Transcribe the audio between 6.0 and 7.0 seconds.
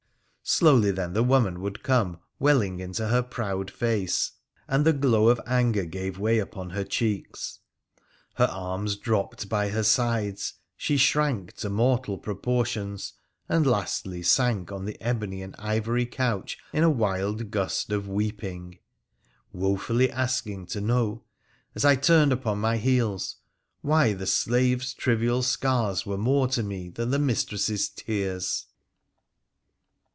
way upon her